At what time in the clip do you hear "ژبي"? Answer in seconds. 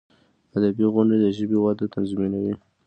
1.37-1.57